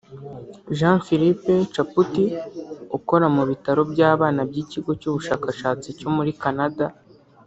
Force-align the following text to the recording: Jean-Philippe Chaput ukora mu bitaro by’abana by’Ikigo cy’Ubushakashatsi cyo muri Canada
Jean-Philippe 0.77 1.53
Chaput 1.73 2.13
ukora 2.97 3.25
mu 3.35 3.43
bitaro 3.49 3.81
by’abana 3.91 4.41
by’Ikigo 4.49 4.91
cy’Ubushakashatsi 5.01 5.87
cyo 5.99 6.09
muri 6.15 6.31
Canada 6.43 6.85